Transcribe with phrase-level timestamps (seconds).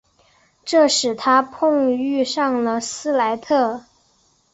[0.65, 3.83] 这使他碰遇上了斯莱特。